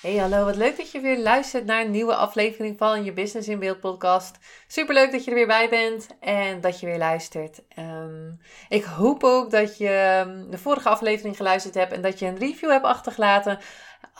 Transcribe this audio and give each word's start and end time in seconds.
Hey 0.00 0.16
hallo, 0.16 0.44
wat 0.44 0.56
leuk 0.56 0.76
dat 0.76 0.90
je 0.90 1.00
weer 1.00 1.18
luistert 1.18 1.64
naar 1.64 1.84
een 1.84 1.90
nieuwe 1.90 2.14
aflevering 2.14 2.78
van 2.78 3.04
je 3.04 3.12
Business 3.12 3.48
in 3.48 3.58
Beeld 3.58 3.80
podcast. 3.80 4.38
Super 4.66 4.94
leuk 4.94 5.12
dat 5.12 5.24
je 5.24 5.30
er 5.30 5.36
weer 5.36 5.46
bij 5.46 5.68
bent 5.68 6.06
en 6.20 6.60
dat 6.60 6.80
je 6.80 6.86
weer 6.86 6.98
luistert. 6.98 7.62
Ehm, 7.68 8.30
ik 8.68 8.84
hoop 8.84 9.24
ook 9.24 9.50
dat 9.50 9.78
je 9.78 9.88
ehm, 9.88 10.50
de 10.50 10.58
vorige 10.58 10.88
aflevering 10.88 11.36
geluisterd 11.36 11.74
hebt 11.74 11.92
en 11.92 12.02
dat 12.02 12.18
je 12.18 12.26
een 12.26 12.38
review 12.38 12.70
hebt 12.70 12.84
achtergelaten. 12.84 13.58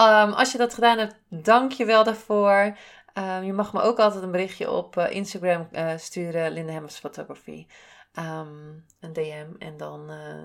Um, 0.00 0.32
als 0.32 0.52
je 0.52 0.58
dat 0.58 0.74
gedaan 0.74 0.98
hebt, 0.98 1.14
dank 1.28 1.72
je 1.72 1.84
wel 1.84 2.04
daarvoor. 2.04 2.76
je 3.42 3.52
mag 3.52 3.72
me 3.72 3.80
ook 3.80 3.98
altijd 3.98 4.22
een 4.22 4.30
berichtje 4.30 4.70
op 4.70 4.96
uh, 4.96 5.10
Instagram 5.10 5.68
uh, 5.72 5.92
sturen, 5.96 6.52
Linda 6.52 6.72
Hemmers 6.72 6.98
Photography. 6.98 7.66
een 8.14 9.12
DM 9.12 9.48
en 9.58 9.76
dan 9.76 10.10
uh, 10.10 10.42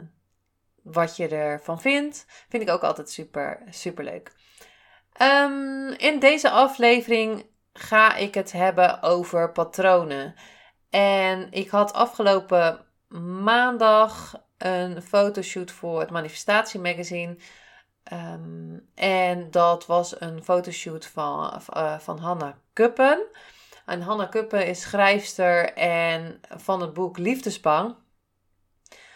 wat 0.81 1.15
je 1.15 1.27
ervan 1.27 1.81
vindt. 1.81 2.25
Vind 2.49 2.63
ik 2.63 2.69
ook 2.69 2.83
altijd 2.83 3.09
super, 3.09 3.61
super 3.69 4.03
leuk. 4.03 4.31
Um, 5.21 5.89
in 5.89 6.19
deze 6.19 6.49
aflevering 6.49 7.45
ga 7.73 8.15
ik 8.15 8.33
het 8.33 8.51
hebben 8.51 9.01
over 9.01 9.51
patronen. 9.51 10.35
En 10.89 11.51
ik 11.51 11.69
had 11.69 11.93
afgelopen 11.93 12.85
maandag 13.43 14.43
een 14.57 15.01
fotoshoot 15.01 15.71
voor 15.71 15.99
het 15.99 16.09
Manifestatie 16.09 16.79
Magazine. 16.79 17.37
Um, 18.13 18.89
en 18.95 19.51
dat 19.51 19.85
was 19.85 20.21
een 20.21 20.43
fotoshoot 20.43 21.05
van, 21.05 21.61
uh, 21.77 21.99
van 21.99 22.17
Hanna 22.17 22.57
Kuppen. 22.73 23.25
En 23.85 24.01
Hanna 24.01 24.25
Kuppen 24.25 24.67
is 24.67 24.81
schrijfster 24.81 25.73
en 25.73 26.41
van 26.49 26.81
het 26.81 26.93
boek 26.93 27.17
Liefdesbang. 27.17 27.95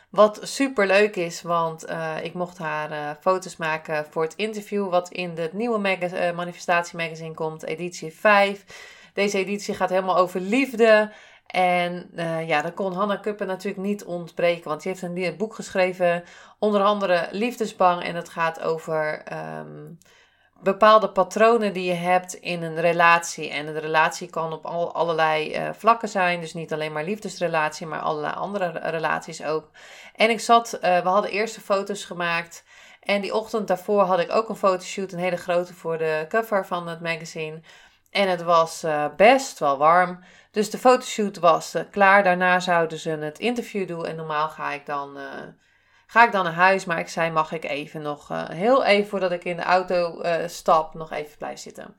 Wat 0.09 0.39
super 0.41 0.88
leuk 0.88 1.15
is, 1.15 1.41
want 1.41 1.89
uh, 1.89 2.15
ik 2.23 2.33
mocht 2.33 2.57
haar 2.57 2.91
uh, 2.91 3.09
foto's 3.19 3.57
maken 3.57 4.05
voor 4.09 4.23
het 4.23 4.35
interview 4.35 4.89
wat 4.89 5.09
in 5.09 5.38
het 5.38 5.53
nieuwe 5.53 5.97
uh, 6.02 6.35
manifestatie 6.35 6.97
magazine 6.97 7.33
komt, 7.33 7.63
editie 7.63 8.13
5. 8.13 8.65
Deze 9.13 9.37
editie 9.37 9.73
gaat 9.73 9.89
helemaal 9.89 10.17
over 10.17 10.39
liefde. 10.39 11.11
En 11.47 12.09
ja, 12.45 12.61
daar 12.61 12.71
kon 12.71 12.93
Hanna 12.93 13.15
Kuppen 13.15 13.47
natuurlijk 13.47 13.83
niet 13.83 14.05
ontbreken, 14.05 14.67
want 14.67 14.81
die 14.83 14.91
heeft 14.91 15.03
een 15.03 15.37
boek 15.37 15.55
geschreven, 15.55 16.23
onder 16.59 16.83
andere 16.83 17.27
Liefdesbang. 17.31 18.03
En 18.03 18.15
het 18.15 18.30
gaat 18.30 18.61
over 18.61 19.23
um, 19.59 19.97
bepaalde 20.63 21.09
patronen 21.09 21.73
die 21.73 21.85
je 21.85 21.93
hebt 21.93 22.33
in 22.33 22.63
een 22.63 22.81
relatie. 22.81 23.49
En 23.49 23.67
een 23.67 23.79
relatie 23.79 24.29
kan 24.29 24.53
op 24.53 24.65
al, 24.65 24.93
allerlei 24.93 25.55
uh, 25.55 25.69
vlakken 25.73 26.09
zijn. 26.09 26.41
Dus 26.41 26.53
niet 26.53 26.73
alleen 26.73 26.91
maar 26.91 27.03
liefdesrelatie, 27.03 27.88
maar 27.88 27.99
allerlei 27.99 28.33
andere 28.33 28.80
relaties 28.83 29.43
ook. 29.43 29.69
En 30.15 30.30
ik 30.30 30.39
zat, 30.39 30.73
uh, 30.73 30.80
we 31.02 31.09
hadden 31.09 31.31
eerste 31.31 31.61
foto's 31.61 32.05
gemaakt. 32.05 32.64
En 32.99 33.21
die 33.21 33.33
ochtend 33.33 33.67
daarvoor 33.67 34.02
had 34.02 34.19
ik 34.19 34.31
ook 34.31 34.49
een 34.49 34.55
fotoshoot, 34.55 35.11
een 35.11 35.19
hele 35.19 35.37
grote 35.37 35.73
voor 35.73 35.98
de 35.98 36.25
cover 36.30 36.65
van 36.65 36.87
het 36.87 37.02
magazine. 37.02 37.61
En 38.11 38.30
het 38.30 38.43
was 38.43 38.83
uh, 38.83 39.05
best 39.17 39.59
wel 39.59 39.77
warm. 39.77 40.23
Dus 40.52 40.69
de 40.69 40.77
fotoshoot 40.77 41.39
was 41.39 41.75
klaar. 41.92 42.23
Daarna 42.23 42.59
zouden 42.59 42.99
ze 42.99 43.09
het 43.09 43.39
interview 43.39 43.87
doen. 43.87 44.05
En 44.05 44.15
normaal 44.15 44.49
ga 44.49 44.71
ik 44.71 44.86
dan 44.86 45.17
ga 46.11 46.25
ik 46.25 46.31
dan 46.31 46.43
naar 46.43 46.53
huis. 46.53 46.86
Maar 46.86 46.99
ik 46.99 47.08
zei, 47.08 47.31
mag 47.31 47.52
ik 47.52 47.64
even 47.64 48.02
nog, 48.02 48.31
uh, 48.31 48.49
heel 48.49 48.83
even 48.83 49.09
voordat 49.09 49.31
ik 49.31 49.43
in 49.43 49.55
de 49.55 49.64
auto 49.64 50.21
uh, 50.21 50.33
stap, 50.47 50.93
nog 50.93 51.11
even 51.11 51.37
blijven 51.37 51.59
zitten. 51.59 51.95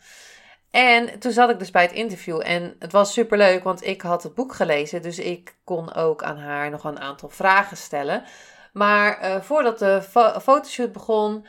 En 0.70 1.18
toen 1.18 1.32
zat 1.32 1.50
ik 1.50 1.58
dus 1.58 1.70
bij 1.70 1.82
het 1.82 1.92
interview 1.92 2.40
en 2.44 2.76
het 2.78 2.92
was 2.92 3.12
super 3.12 3.38
leuk, 3.38 3.64
want 3.64 3.86
ik 3.86 4.02
had 4.02 4.22
het 4.22 4.34
boek 4.34 4.54
gelezen. 4.54 5.02
Dus 5.02 5.18
ik 5.18 5.56
kon 5.64 5.94
ook 5.94 6.22
aan 6.22 6.38
haar 6.38 6.70
nog 6.70 6.84
een 6.84 7.00
aantal 7.00 7.28
vragen 7.28 7.76
stellen. 7.76 8.24
Maar 8.72 9.22
uh, 9.22 9.40
voordat 9.40 9.78
de 9.78 10.02
fo 10.02 10.40
fotoshoot 10.40 10.92
begon, 10.92 11.46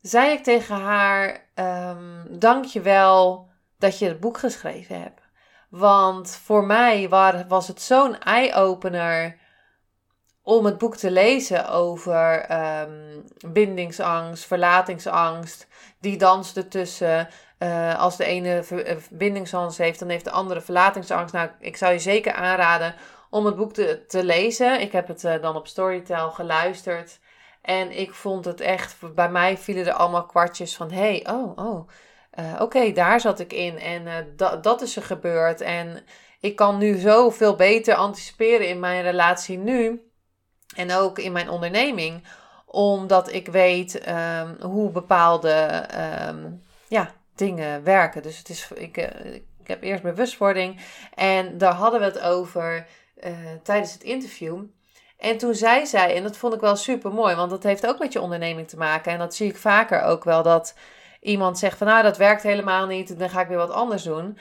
zei 0.00 0.30
ik 0.30 0.42
tegen 0.42 0.76
haar, 0.76 1.48
um, 1.54 2.26
dank 2.38 2.64
je 2.64 2.80
wel 2.80 3.50
dat 3.78 3.98
je 3.98 4.08
het 4.08 4.20
boek 4.20 4.38
geschreven 4.38 5.00
hebt. 5.00 5.20
Want 5.68 6.40
voor 6.44 6.64
mij 6.64 7.08
was 7.48 7.68
het 7.68 7.82
zo'n 7.82 8.18
eye-opener 8.18 9.40
om 10.42 10.64
het 10.64 10.78
boek 10.78 10.96
te 10.96 11.10
lezen 11.10 11.68
over 11.68 12.46
um, 12.80 13.24
bindingsangst, 13.52 14.44
verlatingsangst. 14.44 15.66
Die 16.00 16.16
dans 16.16 16.56
ertussen. 16.56 17.28
Uh, 17.58 18.00
als 18.00 18.16
de 18.16 18.24
ene 18.24 18.64
eh, 18.84 18.96
bindingsangst 19.10 19.78
heeft, 19.78 19.98
dan 19.98 20.08
heeft 20.08 20.24
de 20.24 20.30
andere 20.30 20.60
verlatingsangst. 20.60 21.34
Nou, 21.34 21.48
ik 21.60 21.76
zou 21.76 21.92
je 21.92 21.98
zeker 21.98 22.32
aanraden 22.32 22.94
om 23.30 23.46
het 23.46 23.56
boek 23.56 23.72
te, 23.72 24.04
te 24.06 24.24
lezen. 24.24 24.80
Ik 24.80 24.92
heb 24.92 25.08
het 25.08 25.24
uh, 25.24 25.42
dan 25.42 25.56
op 25.56 25.66
Storytel 25.66 26.30
geluisterd. 26.30 27.18
En 27.60 27.98
ik 27.98 28.14
vond 28.14 28.44
het 28.44 28.60
echt, 28.60 29.14
bij 29.14 29.30
mij 29.30 29.58
vielen 29.58 29.86
er 29.86 29.92
allemaal 29.92 30.26
kwartjes 30.26 30.76
van: 30.76 30.90
hey, 30.90 31.26
oh, 31.30 31.58
oh, 31.58 31.88
oké, 32.58 32.92
daar 32.92 33.20
zat 33.20 33.40
ik 33.40 33.52
in. 33.52 33.78
En 33.78 34.34
dat 34.62 34.82
is 34.82 34.96
er 34.96 35.02
gebeurd. 35.02 35.60
En 35.60 36.04
ik 36.40 36.56
kan 36.56 36.78
nu 36.78 36.98
zoveel 36.98 37.56
beter 37.56 37.94
anticiperen 37.94 38.68
in 38.68 38.80
mijn 38.80 39.02
relatie 39.02 39.58
nu 39.58 40.11
en 40.76 40.92
ook 40.92 41.18
in 41.18 41.32
mijn 41.32 41.50
onderneming, 41.50 42.24
omdat 42.66 43.32
ik 43.32 43.48
weet 43.48 44.08
um, 44.08 44.56
hoe 44.60 44.90
bepaalde 44.90 45.84
um, 46.28 46.62
ja, 46.88 47.10
dingen 47.34 47.84
werken. 47.84 48.22
Dus 48.22 48.38
het 48.38 48.48
is, 48.48 48.70
ik, 48.74 48.96
uh, 48.96 49.34
ik 49.34 49.68
heb 49.68 49.82
eerst 49.82 50.02
bewustwording 50.02 50.80
en 51.14 51.58
daar 51.58 51.72
hadden 51.72 52.00
we 52.00 52.06
het 52.06 52.20
over 52.20 52.86
uh, 53.24 53.30
tijdens 53.62 53.92
het 53.92 54.02
interview. 54.02 54.62
En 55.18 55.38
toen 55.38 55.54
zei 55.54 55.86
zij, 55.86 56.16
en 56.16 56.22
dat 56.22 56.36
vond 56.36 56.54
ik 56.54 56.60
wel 56.60 56.76
super 56.76 57.12
mooi, 57.12 57.34
want 57.34 57.50
dat 57.50 57.62
heeft 57.62 57.86
ook 57.86 57.98
met 57.98 58.12
je 58.12 58.20
onderneming 58.20 58.68
te 58.68 58.76
maken. 58.76 59.12
En 59.12 59.18
dat 59.18 59.34
zie 59.34 59.48
ik 59.48 59.56
vaker 59.56 60.02
ook 60.02 60.24
wel, 60.24 60.42
dat 60.42 60.74
iemand 61.20 61.58
zegt 61.58 61.78
van 61.78 61.86
nou, 61.86 62.02
dat 62.02 62.16
werkt 62.16 62.42
helemaal 62.42 62.86
niet, 62.86 63.18
dan 63.18 63.30
ga 63.30 63.40
ik 63.40 63.48
weer 63.48 63.56
wat 63.56 63.70
anders 63.70 64.02
doen. 64.02 64.38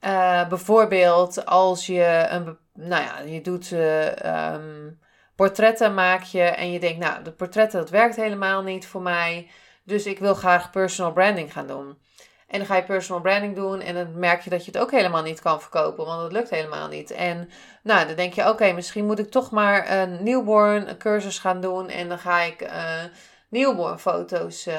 Uh, 0.00 0.48
bijvoorbeeld 0.48 1.46
als 1.46 1.86
je 1.86 2.26
een, 2.28 2.58
nou 2.72 3.02
ja, 3.02 3.20
je 3.20 3.40
doet 3.40 3.70
um, 3.70 4.98
portretten 5.36 5.94
maak 5.94 6.22
je 6.22 6.42
en 6.42 6.72
je 6.72 6.80
denkt, 6.80 6.98
nou, 6.98 7.22
de 7.22 7.32
portretten 7.32 7.80
dat 7.80 7.90
werkt 7.90 8.16
helemaal 8.16 8.62
niet 8.62 8.86
voor 8.86 9.02
mij. 9.02 9.48
Dus 9.84 10.06
ik 10.06 10.18
wil 10.18 10.34
graag 10.34 10.70
personal 10.70 11.12
branding 11.12 11.52
gaan 11.52 11.66
doen. 11.66 11.98
En 12.46 12.58
dan 12.58 12.66
ga 12.66 12.76
je 12.76 12.82
personal 12.82 13.22
branding 13.22 13.54
doen 13.54 13.80
en 13.80 13.94
dan 13.94 14.18
merk 14.18 14.40
je 14.40 14.50
dat 14.50 14.64
je 14.64 14.70
het 14.70 14.80
ook 14.80 14.90
helemaal 14.90 15.22
niet 15.22 15.40
kan 15.40 15.60
verkopen, 15.60 16.04
want 16.06 16.20
dat 16.20 16.32
lukt 16.32 16.50
helemaal 16.50 16.88
niet. 16.88 17.10
En 17.10 17.50
nou, 17.82 18.06
dan 18.06 18.16
denk 18.16 18.32
je, 18.32 18.48
oké, 18.48 18.72
misschien 18.72 19.06
moet 19.06 19.18
ik 19.18 19.30
toch 19.30 19.50
maar 19.50 19.90
een 19.90 20.22
newborn 20.22 20.96
cursus 20.98 21.38
gaan 21.38 21.60
doen 21.60 21.88
en 21.88 22.08
dan 22.08 22.18
ga 22.18 22.40
ik 22.40 22.62
uh, 22.62 23.02
newborn 23.48 23.98
foto's 23.98 24.66
uh, 24.66 24.74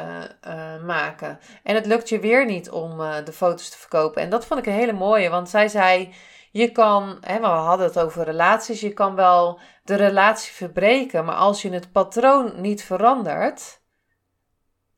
uh, 0.48 0.84
maken. 0.84 1.40
En 1.64 1.76
het 1.76 1.86
lukt 1.86 2.10
je 2.10 2.20
weer 2.20 2.46
niet 2.46 2.70
om 2.70 2.98
de 3.24 3.34
foto's 3.34 3.70
te 3.70 3.78
verkopen. 3.78 4.22
En 4.22 4.30
dat 4.30 4.46
vond 4.46 4.60
ik 4.60 4.66
een 4.66 4.74
hele 4.74 4.94
mooie, 4.94 5.30
want 5.30 5.50
zij 5.50 5.68
zei, 5.68 6.14
je 6.52 6.72
kan, 6.72 7.18
hè, 7.22 7.40
we 7.40 7.46
hadden 7.46 7.88
het 7.88 8.00
over 8.00 8.24
relaties, 8.24 8.82
je 8.82 8.94
kan 8.94 9.16
wel 9.16 9.60
de 9.84 9.96
relatie 9.96 10.54
verbreken, 10.54 11.26
maar 11.26 11.36
als 11.36 11.62
je 11.62 11.70
het 11.70 11.92
patroon 11.92 12.62
niet 12.62 12.84
verandert, 12.84 13.82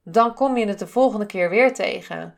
dan 0.04 0.34
kom 0.34 0.58
je 0.58 0.68
het 0.68 0.80
de 0.80 0.88
volgende 0.88 1.26
keer 1.26 1.50
weer 1.50 1.74
tegen. 1.74 2.36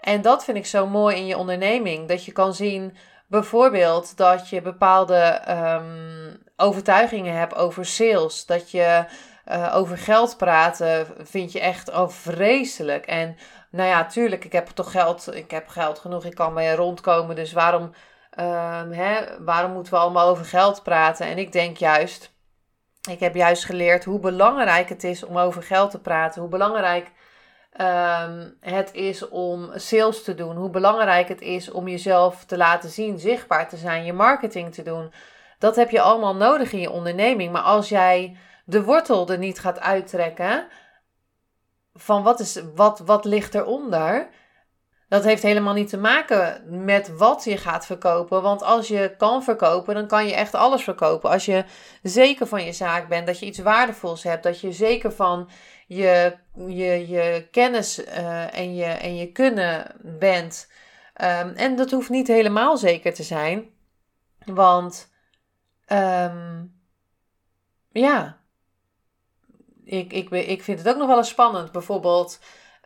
En 0.00 0.22
dat 0.22 0.44
vind 0.44 0.56
ik 0.56 0.66
zo 0.66 0.86
mooi 0.86 1.16
in 1.16 1.26
je 1.26 1.36
onderneming, 1.36 2.08
dat 2.08 2.24
je 2.24 2.32
kan 2.32 2.54
zien 2.54 2.96
bijvoorbeeld 3.28 4.16
dat 4.16 4.48
je 4.48 4.62
bepaalde 4.62 5.42
um, 5.48 6.42
overtuigingen 6.56 7.34
hebt 7.34 7.54
over 7.54 7.86
sales, 7.86 8.46
dat 8.46 8.70
je 8.70 9.04
uh, 9.46 9.72
over 9.76 9.98
geld 9.98 10.36
praten 10.36 11.06
vind 11.18 11.52
je 11.52 11.60
echt 11.60 11.92
al 11.92 12.08
vreselijk. 12.08 13.06
En 13.06 13.36
nou 13.70 13.88
ja, 13.88 14.06
tuurlijk, 14.06 14.44
ik 14.44 14.52
heb 14.52 14.66
toch 14.66 14.90
geld, 14.90 15.34
ik 15.34 15.50
heb 15.50 15.68
geld 15.68 15.98
genoeg, 15.98 16.24
ik 16.24 16.34
kan 16.34 16.52
mee 16.52 16.74
rondkomen, 16.74 17.36
dus 17.36 17.52
waarom 17.52 17.92
Um, 18.40 18.92
hè, 18.92 19.44
waarom 19.44 19.72
moeten 19.72 19.92
we 19.92 19.98
allemaal 19.98 20.28
over 20.28 20.44
geld 20.44 20.82
praten? 20.82 21.26
En 21.26 21.38
ik 21.38 21.52
denk 21.52 21.76
juist, 21.76 22.32
ik 23.10 23.20
heb 23.20 23.34
juist 23.34 23.64
geleerd 23.64 24.04
hoe 24.04 24.18
belangrijk 24.18 24.88
het 24.88 25.04
is 25.04 25.24
om 25.24 25.38
over 25.38 25.62
geld 25.62 25.90
te 25.90 26.00
praten. 26.00 26.40
Hoe 26.40 26.50
belangrijk 26.50 27.10
um, 27.80 28.56
het 28.60 28.92
is 28.92 29.28
om 29.28 29.70
sales 29.74 30.22
te 30.22 30.34
doen. 30.34 30.56
Hoe 30.56 30.70
belangrijk 30.70 31.28
het 31.28 31.40
is 31.40 31.70
om 31.70 31.88
jezelf 31.88 32.44
te 32.44 32.56
laten 32.56 32.90
zien, 32.90 33.18
zichtbaar 33.18 33.68
te 33.68 33.76
zijn, 33.76 34.04
je 34.04 34.12
marketing 34.12 34.74
te 34.74 34.82
doen. 34.82 35.12
Dat 35.58 35.76
heb 35.76 35.90
je 35.90 36.00
allemaal 36.00 36.34
nodig 36.34 36.72
in 36.72 36.80
je 36.80 36.90
onderneming. 36.90 37.52
Maar 37.52 37.62
als 37.62 37.88
jij 37.88 38.36
de 38.64 38.82
wortel 38.82 39.28
er 39.28 39.38
niet 39.38 39.58
gaat 39.58 39.80
uittrekken, 39.80 40.66
van 41.94 42.22
wat, 42.22 42.40
is, 42.40 42.62
wat, 42.74 42.98
wat 42.98 43.24
ligt 43.24 43.54
eronder. 43.54 44.28
Dat 45.08 45.24
heeft 45.24 45.42
helemaal 45.42 45.74
niet 45.74 45.88
te 45.88 45.98
maken 45.98 46.62
met 46.84 47.16
wat 47.16 47.44
je 47.44 47.56
gaat 47.56 47.86
verkopen. 47.86 48.42
Want 48.42 48.62
als 48.62 48.88
je 48.88 49.14
kan 49.18 49.42
verkopen, 49.42 49.94
dan 49.94 50.06
kan 50.06 50.26
je 50.26 50.34
echt 50.34 50.54
alles 50.54 50.82
verkopen. 50.82 51.30
Als 51.30 51.44
je 51.44 51.64
zeker 52.02 52.46
van 52.46 52.64
je 52.64 52.72
zaak 52.72 53.08
bent, 53.08 53.26
dat 53.26 53.38
je 53.38 53.46
iets 53.46 53.58
waardevols 53.58 54.22
hebt, 54.22 54.42
dat 54.42 54.60
je 54.60 54.72
zeker 54.72 55.12
van 55.12 55.50
je, 55.86 56.36
je, 56.54 57.08
je 57.08 57.48
kennis 57.50 58.06
uh, 58.06 58.58
en, 58.58 58.74
je, 58.74 58.84
en 58.84 59.16
je 59.16 59.32
kunnen 59.32 59.94
bent. 60.02 60.70
Um, 61.22 61.52
en 61.52 61.76
dat 61.76 61.90
hoeft 61.90 62.10
niet 62.10 62.26
helemaal 62.26 62.76
zeker 62.76 63.14
te 63.14 63.22
zijn. 63.22 63.70
Want 64.44 65.12
um, 65.92 66.80
ja, 67.90 68.40
ik, 69.84 70.12
ik, 70.12 70.30
ik 70.30 70.62
vind 70.62 70.78
het 70.78 70.88
ook 70.88 70.96
nog 70.96 71.06
wel 71.06 71.16
eens 71.16 71.28
spannend. 71.28 71.72
Bijvoorbeeld, 71.72 72.40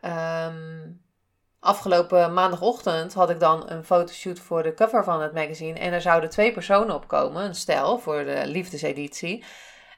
um, 0.04 1.02
afgelopen 1.60 2.32
maandagochtend 2.32 3.14
had 3.14 3.30
ik 3.30 3.40
dan 3.40 3.70
een 3.70 3.84
fotoshoot 3.84 4.38
voor 4.38 4.62
de 4.62 4.74
cover 4.74 5.04
van 5.04 5.22
het 5.22 5.32
magazine. 5.32 5.78
En 5.78 5.92
er 5.92 6.00
zouden 6.00 6.30
twee 6.30 6.52
personen 6.52 6.94
opkomen, 6.94 7.44
een 7.44 7.54
stel 7.54 7.98
voor 7.98 8.24
de 8.24 8.42
liefdeseditie. 8.46 9.44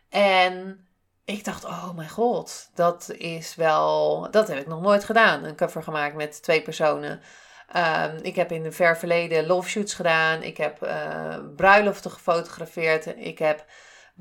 En 0.09 0.87
ik 1.25 1.45
dacht, 1.45 1.65
oh 1.65 1.95
mijn 1.95 2.09
god, 2.09 2.71
dat 2.75 3.11
is 3.17 3.55
wel. 3.55 4.29
Dat 4.31 4.49
heb 4.49 4.59
ik 4.59 4.67
nog 4.67 4.81
nooit 4.81 5.05
gedaan. 5.05 5.45
Een 5.45 5.57
cover 5.57 5.83
gemaakt 5.83 6.15
met 6.15 6.43
twee 6.43 6.63
personen. 6.63 7.21
Um, 7.77 8.19
ik 8.23 8.37
heb 8.37 8.53
in 8.53 8.65
een 8.65 8.73
ver 8.73 8.97
verleden 8.97 9.47
love 9.47 9.69
shoots 9.69 9.95
gedaan. 9.95 10.43
Ik 10.43 10.57
heb 10.57 10.85
uh, 10.85 11.37
bruiloften 11.57 12.11
gefotografeerd. 12.11 13.07
Ik 13.17 13.39
heb 13.39 13.65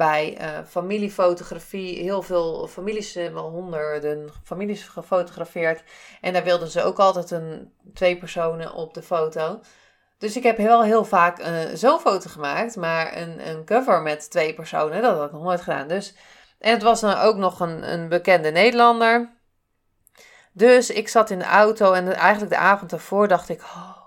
bij 0.01 0.38
uh, 0.42 0.65
familiefotografie 0.68 2.01
heel 2.01 2.21
veel 2.21 2.68
families, 2.68 3.18
uh, 3.18 3.33
wel 3.33 3.50
honderden 3.50 4.30
families 4.44 4.83
gefotografeerd. 4.83 5.83
En 6.21 6.33
daar 6.33 6.44
wilden 6.44 6.68
ze 6.68 6.83
ook 6.83 7.00
altijd 7.00 7.31
een, 7.31 7.74
twee 7.94 8.18
personen 8.18 8.74
op 8.74 8.94
de 8.94 9.01
foto. 9.01 9.59
Dus 10.18 10.36
ik 10.36 10.44
heb 10.44 10.57
wel 10.57 10.83
heel 10.83 11.06
vaak 11.06 11.39
uh, 11.39 11.48
zo'n 11.74 12.00
foto 12.00 12.30
gemaakt, 12.30 12.75
maar 12.75 13.18
een, 13.18 13.48
een 13.48 13.65
cover 13.65 14.01
met 14.01 14.31
twee 14.31 14.53
personen, 14.53 15.01
dat 15.01 15.15
had 15.15 15.25
ik 15.25 15.31
nog 15.31 15.44
nooit 15.44 15.62
gedaan. 15.62 15.88
Dus, 15.88 16.15
en 16.59 16.71
het 16.71 16.83
was 16.83 17.00
dan 17.00 17.18
ook 17.18 17.36
nog 17.36 17.59
een, 17.59 17.92
een 17.94 18.09
bekende 18.09 18.50
Nederlander. 18.50 19.30
Dus 20.51 20.89
ik 20.89 21.07
zat 21.07 21.30
in 21.30 21.39
de 21.39 21.45
auto 21.45 21.94
en 21.94 22.13
eigenlijk 22.13 22.51
de 22.51 22.57
avond 22.57 22.92
ervoor 22.92 23.27
dacht 23.27 23.50
ik, 23.50 23.62
oh, 23.62 23.98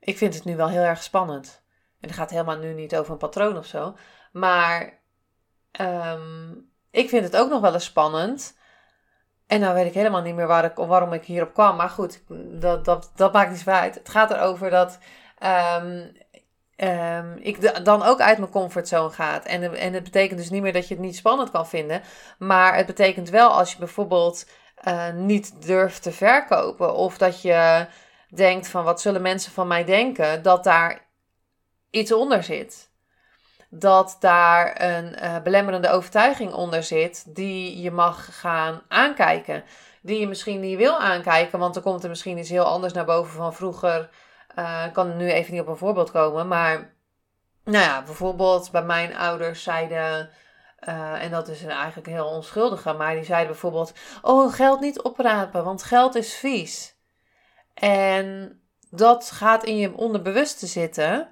ik 0.00 0.16
vind 0.16 0.34
het 0.34 0.44
nu 0.44 0.56
wel 0.56 0.68
heel 0.68 0.82
erg 0.82 1.02
spannend. 1.02 1.62
En 2.00 2.08
het 2.08 2.16
gaat 2.16 2.30
helemaal 2.30 2.58
nu 2.58 2.72
niet 2.72 2.96
over 2.96 3.12
een 3.12 3.18
patroon 3.18 3.56
of 3.56 3.66
zo. 3.66 3.94
Maar 4.32 5.00
um, 5.80 6.70
ik 6.90 7.08
vind 7.08 7.24
het 7.24 7.36
ook 7.36 7.50
nog 7.50 7.60
wel 7.60 7.74
eens 7.74 7.84
spannend. 7.84 8.56
En 9.46 9.60
nou 9.60 9.74
weet 9.74 9.86
ik 9.86 9.94
helemaal 9.94 10.22
niet 10.22 10.34
meer 10.34 10.46
waar 10.46 10.64
ik, 10.64 10.74
waarom 10.74 11.12
ik 11.12 11.24
hierop 11.24 11.54
kwam. 11.54 11.76
Maar 11.76 11.90
goed, 11.90 12.22
dat, 12.60 12.84
dat, 12.84 13.12
dat 13.16 13.32
maakt 13.32 13.50
niet 13.50 13.68
uit. 13.68 13.94
Het 13.94 14.08
gaat 14.08 14.30
erover 14.30 14.70
dat 14.70 14.98
um, 15.82 16.12
um, 16.76 17.36
ik 17.40 17.84
dan 17.84 18.02
ook 18.02 18.20
uit 18.20 18.38
mijn 18.38 18.50
comfortzone 18.50 19.10
ga. 19.10 19.44
En, 19.44 19.76
en 19.76 19.92
het 19.92 20.02
betekent 20.02 20.38
dus 20.38 20.50
niet 20.50 20.62
meer 20.62 20.72
dat 20.72 20.88
je 20.88 20.94
het 20.94 21.02
niet 21.02 21.16
spannend 21.16 21.50
kan 21.50 21.68
vinden. 21.68 22.02
Maar 22.38 22.76
het 22.76 22.86
betekent 22.86 23.28
wel 23.28 23.50
als 23.50 23.72
je 23.72 23.78
bijvoorbeeld 23.78 24.48
uh, 24.84 25.12
niet 25.12 25.66
durft 25.66 26.02
te 26.02 26.12
verkopen. 26.12 26.94
Of 26.94 27.18
dat 27.18 27.42
je 27.42 27.86
denkt 28.28 28.68
van 28.68 28.84
wat 28.84 29.00
zullen 29.00 29.22
mensen 29.22 29.52
van 29.52 29.66
mij 29.66 29.84
denken. 29.84 30.42
Dat 30.42 30.64
daar 30.64 31.06
iets 31.90 32.12
onder 32.12 32.42
zit 32.42 32.87
dat 33.70 34.16
daar 34.20 34.80
een 34.80 35.16
uh, 35.22 35.42
belemmerende 35.42 35.90
overtuiging 35.90 36.52
onder 36.52 36.82
zit 36.82 37.24
die 37.34 37.80
je 37.80 37.90
mag 37.90 38.40
gaan 38.40 38.82
aankijken. 38.88 39.64
Die 40.02 40.20
je 40.20 40.28
misschien 40.28 40.60
niet 40.60 40.76
wil 40.76 40.98
aankijken, 40.98 41.58
want 41.58 41.76
er 41.76 41.82
komt 41.82 42.02
er 42.02 42.08
misschien 42.08 42.38
iets 42.38 42.50
heel 42.50 42.64
anders 42.64 42.92
naar 42.92 43.04
boven 43.04 43.32
van 43.32 43.54
vroeger. 43.54 44.08
Ik 44.86 44.92
kan 44.92 45.16
nu 45.16 45.30
even 45.30 45.52
niet 45.52 45.62
op 45.62 45.68
een 45.68 45.76
voorbeeld 45.76 46.10
komen, 46.10 46.48
maar 46.48 46.94
nou 47.64 47.84
ja, 47.84 48.02
bijvoorbeeld 48.02 48.70
bij 48.70 48.82
mijn 48.82 49.16
ouders 49.16 49.62
zeiden. 49.62 50.30
Uh, 50.88 51.22
en 51.22 51.30
dat 51.30 51.48
is 51.48 51.64
eigenlijk 51.64 52.06
heel 52.06 52.26
onschuldige, 52.26 52.92
maar 52.92 53.14
die 53.14 53.24
zeiden 53.24 53.50
bijvoorbeeld: 53.50 53.92
Oh, 54.22 54.52
geld 54.52 54.80
niet 54.80 55.02
oprapen, 55.02 55.64
want 55.64 55.82
geld 55.82 56.14
is 56.14 56.34
vies. 56.34 56.96
En 57.74 58.60
dat 58.90 59.30
gaat 59.30 59.64
in 59.64 59.76
je 59.76 59.96
onderbewuste 59.96 60.66
zitten. 60.66 61.28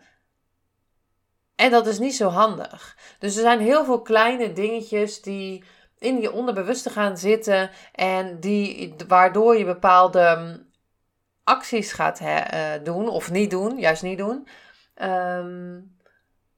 En 1.57 1.71
dat 1.71 1.87
is 1.87 1.99
niet 1.99 2.17
zo 2.17 2.29
handig. 2.29 2.97
Dus 3.19 3.37
er 3.37 3.43
zijn 3.43 3.61
heel 3.61 3.85
veel 3.85 4.03
kleine 4.03 4.53
dingetjes 4.53 5.23
die 5.23 5.65
in 5.99 6.21
je 6.21 6.33
onderbewuste 6.33 6.91
gaan 6.91 7.19
zitten 7.19 7.71
en 7.93 8.41
die, 8.41 8.95
waardoor 9.09 9.57
je 9.57 9.65
bepaalde 9.65 10.37
mm, 10.39 10.67
acties 11.45 11.93
gaat 11.93 12.21
uh, 12.21 12.73
doen 12.83 13.09
of 13.09 13.31
niet 13.31 13.51
doen, 13.51 13.79
juist 13.79 14.03
niet 14.03 14.19
doen. 14.19 14.49
Um, 15.03 15.96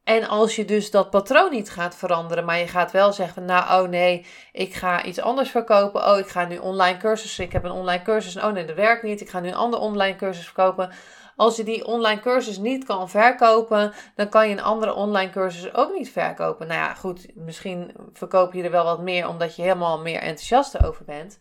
en 0.09 0.29
als 0.29 0.57
je 0.57 0.65
dus 0.65 0.91
dat 0.91 1.11
patroon 1.11 1.51
niet 1.51 1.71
gaat 1.71 1.95
veranderen, 1.95 2.45
maar 2.45 2.59
je 2.59 2.67
gaat 2.67 2.93
wel 2.93 3.13
zeggen: 3.13 3.45
Nou, 3.45 3.83
oh 3.83 3.89
nee, 3.89 4.27
ik 4.53 4.75
ga 4.75 5.05
iets 5.05 5.21
anders 5.21 5.51
verkopen. 5.51 6.07
Oh, 6.07 6.19
ik 6.19 6.29
ga 6.29 6.45
nu 6.45 6.59
online 6.59 6.99
cursussen. 6.99 7.45
Ik 7.45 7.53
heb 7.53 7.65
een 7.65 7.71
online 7.71 8.03
cursus. 8.03 8.37
Oh 8.37 8.53
nee, 8.53 8.65
dat 8.65 8.77
werkt 8.77 9.03
niet. 9.03 9.21
Ik 9.21 9.29
ga 9.29 9.41
nu 9.41 9.49
een 9.49 9.55
andere 9.55 9.83
online 9.83 10.17
cursus 10.17 10.45
verkopen. 10.45 10.91
Als 11.37 11.57
je 11.57 11.65
die 11.65 11.87
online 11.87 12.21
cursus 12.21 12.59
niet 12.59 12.85
kan 12.85 13.11
verkopen, 13.11 13.93
dan 14.15 14.29
kan 14.29 14.49
je 14.49 14.53
een 14.53 14.63
andere 14.63 14.95
online 14.95 15.31
cursus 15.31 15.75
ook 15.75 15.93
niet 15.93 16.11
verkopen. 16.11 16.67
Nou 16.67 16.81
ja, 16.81 16.95
goed, 16.95 17.27
misschien 17.35 17.93
verkoop 18.13 18.53
je 18.53 18.63
er 18.63 18.71
wel 18.71 18.85
wat 18.85 19.01
meer 19.01 19.29
omdat 19.29 19.57
je 19.57 19.63
helemaal 19.63 19.99
meer 19.99 20.21
enthousiast 20.21 20.85
over 20.85 21.05
bent. 21.05 21.39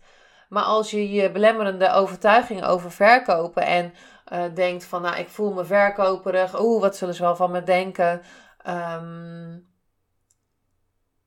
Maar 0.48 0.64
als 0.64 0.90
je 0.90 1.10
je 1.10 1.30
belemmerende 1.30 1.92
overtuiging 1.92 2.64
over 2.64 2.90
verkopen 2.90 3.62
en 3.62 3.94
uh, 4.32 4.42
denkt 4.54 4.84
van, 4.84 5.02
nou, 5.02 5.16
ik 5.16 5.28
voel 5.28 5.52
me 5.52 5.64
verkoperig. 5.64 6.60
Oeh, 6.60 6.80
wat 6.80 6.96
zullen 6.96 7.14
ze 7.14 7.22
wel 7.22 7.36
van 7.36 7.50
me 7.50 7.62
denken? 7.62 8.22
Um, 8.68 9.66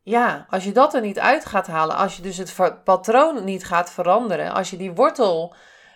ja, 0.02 0.46
als 0.50 0.64
je 0.64 0.72
dat 0.72 0.94
er 0.94 1.02
niet 1.02 1.20
uit 1.20 1.46
gaat 1.46 1.68
halen, 1.68 1.96
als 1.96 2.16
je 2.16 2.22
dus 2.22 2.38
het 2.38 2.84
patroon 2.84 3.44
niet 3.44 3.66
gaat 3.66 3.92
veranderen, 3.92 4.52
als 4.52 4.70
je 4.70 4.78
die 4.78 4.92
wortel 4.92 5.56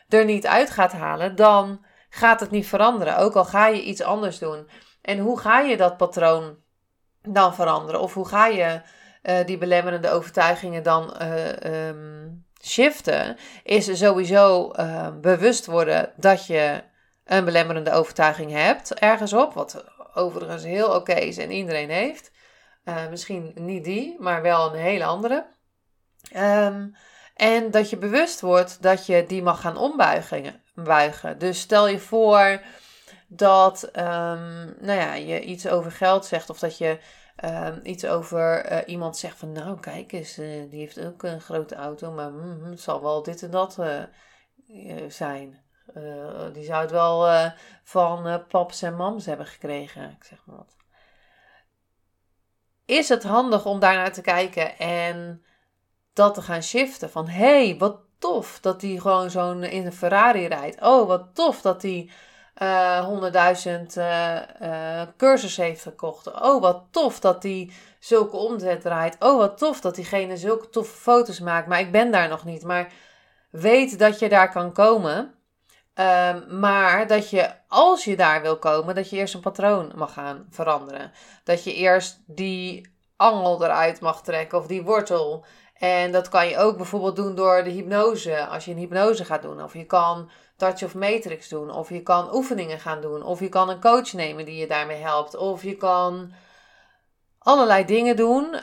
er 0.10 0.26
niet 0.26 0.48
uit 0.48 0.70
gaat 0.70 0.92
halen, 0.92 1.36
dan 1.36 1.86
gaat 2.10 2.40
het 2.40 2.52
niet 2.52 2.68
veranderen. 2.68 3.18
Ook 3.18 3.36
al 3.36 3.46
ga 3.46 3.68
je 3.68 3.84
iets 3.84 4.02
anders 4.02 4.40
doen. 4.40 4.70
En 5.02 5.20
hoe 5.20 5.40
ga 5.40 5.60
je 5.60 5.78
dat 5.78 5.98
patroon 5.98 6.58
dan 7.22 7.56
veranderen? 7.56 8.02
Of 8.02 8.14
hoe 8.14 8.28
ga 8.28 8.48
je 8.48 8.82
uh, 9.24 9.46
die 9.46 9.58
belemmerende 9.58 10.10
overtuigingen 10.10 10.84
dan 10.84 11.16
uh, 11.22 11.90
shiften? 12.64 13.38
Is 13.64 13.98
sowieso 13.98 14.72
uh, 14.80 15.08
bewust 15.22 15.66
worden 15.66 16.12
dat 16.16 16.46
je 16.46 16.84
een 17.26 17.46
belemmerende 17.46 17.92
overtuiging 17.92 18.52
hebt 18.52 18.94
ergens 18.94 19.34
op. 19.34 19.54
Wat 19.54 19.86
overigens 20.16 20.64
heel 20.64 20.96
oké 20.96 21.14
is 21.14 21.38
en 21.38 21.52
iedereen 21.52 21.90
heeft. 21.90 22.32
misschien 23.10 23.52
niet 23.56 23.84
die, 23.84 24.16
maar 24.20 24.42
wel 24.42 24.74
een 24.74 24.80
hele 24.80 25.06
andere. 25.06 25.46
Um, 26.36 26.96
en 27.36 27.72
dat 27.72 27.90
je 27.90 27.98
bewust 27.98 28.42
wordt 28.42 28.82
dat 28.82 29.06
je 29.06 29.26
die 29.28 29.44
mag 29.44 29.62
gaan 29.62 29.78
ombuigen. 29.78 30.64
Buigen. 30.74 31.38
Dus 31.38 31.60
stel 31.60 31.88
je 31.88 32.00
voor 32.00 32.62
dat 33.28 33.84
um, 33.84 34.76
nou 34.80 35.00
ja, 35.00 35.14
je 35.14 35.42
iets 35.42 35.68
over 35.68 35.92
geld 35.92 36.26
zegt 36.26 36.50
of 36.50 36.60
dat 36.60 36.78
je 36.78 37.00
um, 37.46 37.80
iets 37.84 38.06
over 38.06 38.72
uh, 38.72 38.78
iemand 38.86 39.18
zegt 39.18 39.38
van 39.38 39.52
nou 39.52 39.80
kijk 39.80 40.12
eens, 40.12 40.40
uh, 40.40 40.70
die 40.70 40.80
heeft 40.80 41.02
ook 41.02 41.24
een 41.24 41.42
grote 41.42 41.76
auto, 41.76 42.12
maar 42.12 42.32
mm, 42.32 42.64
het 42.64 42.82
zal 42.82 43.02
wel 43.02 43.24
dit 43.24 43.44
en 43.44 43.52
dat 43.52 43.78
zijn. 45.94 46.54
die 46.54 46.64
zou 46.64 46.82
het 46.82 46.92
wel 46.92 47.52
van 47.84 48.46
paps 48.48 48.82
en 48.82 48.96
mams 48.96 49.26
hebben 49.26 49.46
gekregen, 49.46 50.16
ik 50.20 50.24
zeg 50.24 50.40
maar 50.46 50.56
wat. 50.56 50.76
Is 52.86 53.10
het 53.10 53.24
handig 53.24 53.66
om 53.66 53.80
daar 53.80 53.96
naar 53.96 54.14
te 54.14 54.22
kijken 54.22 54.78
en 54.78 55.44
dat 56.14 56.34
te 56.34 56.42
gaan 56.42 56.64
shiften. 56.64 57.10
Van 57.10 57.28
hé, 57.28 57.66
hey, 57.68 57.78
wat 57.78 57.98
tof 58.20 58.60
dat 58.62 58.82
hij 58.82 58.98
gewoon 58.98 59.30
zo'n 59.30 59.64
in 59.64 59.86
een 59.86 59.94
Ferrari 59.94 60.48
rijdt. 60.48 60.82
Oh, 60.82 61.08
wat 61.08 61.36
tof 61.36 61.62
dat 61.62 61.82
hij 61.82 62.10
uh, 62.62 63.08
100.000 63.88 63.98
uh, 63.98 64.36
uh, 64.62 65.02
cursus 65.18 65.58
heeft 65.58 65.82
gekocht. 65.82 66.42
Oh, 66.42 66.62
wat 66.62 66.84
tof 66.92 67.20
dat 67.20 67.44
hij 67.44 67.72
zulke 68.00 68.38
omzet 68.38 68.82
draait. 68.82 69.16
Oh, 69.20 69.38
wat 69.38 69.58
tof 69.58 69.82
dat 69.82 69.96
diegene 69.96 70.38
zulke 70.38 70.70
toffe 70.70 70.98
foto's 70.98 71.40
maakt. 71.40 71.68
Maar 71.68 71.80
ik 71.80 71.92
ben 71.92 72.12
daar 72.12 72.30
nog 72.30 72.46
niet. 72.46 72.64
Maar 72.64 72.92
weet 73.50 74.00
dat 74.00 74.20
je 74.20 74.30
daar 74.30 74.52
kan 74.52 74.74
komen. 74.74 75.35
Um, 76.00 76.60
maar 76.60 77.08
dat 77.08 77.30
je, 77.30 77.52
als 77.68 78.04
je 78.04 78.16
daar 78.16 78.42
wil 78.42 78.58
komen, 78.58 78.96
dat 78.96 79.10
je 79.10 79.16
eerst 79.16 79.34
een 79.34 79.40
patroon 79.40 79.92
mag 79.96 80.14
gaan 80.14 80.48
veranderen. 80.50 81.12
Dat 81.44 81.64
je 81.64 81.74
eerst 81.74 82.24
die 82.26 82.94
angel 83.16 83.64
eruit 83.64 84.00
mag 84.00 84.22
trekken 84.22 84.58
of 84.58 84.68
die 84.68 84.84
wortel. 84.84 85.46
En 85.74 86.12
dat 86.12 86.30
kan 86.30 86.48
je 86.48 86.58
ook 86.58 86.78
bijvoorbeeld 86.78 87.16
doen 87.16 87.36
door 87.36 87.64
de 87.64 87.70
hypnose. 87.70 88.46
Als 88.46 88.66
je 88.66 88.72
een 88.72 88.78
hypnose 88.78 89.26
gaat 89.26 89.42
doen. 89.42 89.64
Of 89.64 89.74
je 89.74 89.86
kan 89.86 90.30
touch 90.58 90.84
of 90.84 90.96
matrix 90.96 91.48
doen. 91.48 91.72
Of 91.72 91.90
je 91.90 92.02
kan 92.02 92.36
oefeningen 92.36 92.80
gaan 92.80 93.02
doen. 93.02 93.24
Of 93.24 93.40
je 93.40 93.50
kan 93.50 93.70
een 93.70 93.82
coach 93.82 94.14
nemen 94.14 94.46
die 94.46 94.58
je 94.58 94.68
daarmee 94.68 95.02
helpt. 95.02 95.36
Of 95.36 95.64
je 95.64 95.76
kan 95.76 96.34
allerlei 97.40 97.86
dingen 97.86 98.16
doen. 98.16 98.44
Uh, 98.54 98.62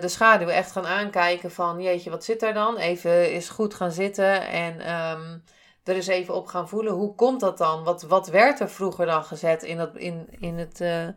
de 0.00 0.08
schaduw 0.08 0.48
echt 0.48 0.72
gaan 0.72 0.86
aankijken 0.86 1.50
van, 1.50 1.82
jeetje, 1.82 2.10
wat 2.10 2.24
zit 2.24 2.40
daar 2.40 2.54
dan? 2.54 2.76
Even 2.76 3.32
is 3.32 3.48
goed 3.48 3.74
gaan 3.74 3.92
zitten 3.92 4.46
en 4.46 4.92
um, 4.94 5.44
er 5.84 5.94
eens 5.94 6.06
even 6.06 6.34
op 6.34 6.46
gaan 6.46 6.68
voelen. 6.68 6.92
Hoe 6.92 7.14
komt 7.14 7.40
dat 7.40 7.58
dan? 7.58 7.84
Wat, 7.84 8.02
wat 8.02 8.28
werd 8.28 8.60
er 8.60 8.70
vroeger 8.70 9.06
dan 9.06 9.24
gezet? 9.24 9.62
In, 9.62 9.76
dat, 9.76 9.96
in, 9.96 10.26
in 10.30 10.58
het 10.58 10.80
uh, 10.80 11.08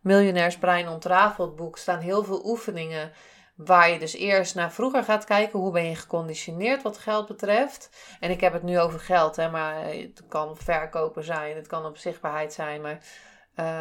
Miljonairsbrein 0.00 0.88
ontrafeld 0.88 1.56
boek 1.56 1.78
staan 1.78 2.00
heel 2.00 2.24
veel 2.24 2.46
oefeningen 2.46 3.12
Waar 3.56 3.90
je 3.90 3.98
dus 3.98 4.14
eerst 4.14 4.54
naar 4.54 4.72
vroeger 4.72 5.04
gaat 5.04 5.24
kijken. 5.24 5.58
Hoe 5.58 5.72
ben 5.72 5.88
je 5.88 5.94
geconditioneerd 5.94 6.82
wat 6.82 6.98
geld 6.98 7.26
betreft. 7.26 7.90
En 8.20 8.30
ik 8.30 8.40
heb 8.40 8.52
het 8.52 8.62
nu 8.62 8.80
over 8.80 9.00
geld. 9.00 9.36
Hè, 9.36 9.50
maar 9.50 9.84
het 9.84 10.22
kan 10.28 10.48
op 10.48 10.62
verkopen 10.62 11.24
zijn. 11.24 11.56
Het 11.56 11.66
kan 11.66 11.84
op 11.86 11.96
zichtbaarheid 11.96 12.52
zijn. 12.52 12.80
Maar 12.80 12.98